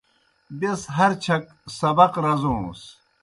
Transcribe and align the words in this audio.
بیْس 0.59 0.81
ہر 0.95 1.11
چھک 1.23 1.43
سبق 1.79 2.13
رزوݨَس۔ 2.23 2.81